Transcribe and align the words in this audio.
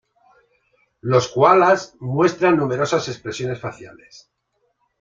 Los 1.01 1.27
koalas 1.27 1.95
muestran 1.99 2.57
numerosas 2.57 3.07
expresiones 3.07 3.59
faciales. 3.59 4.31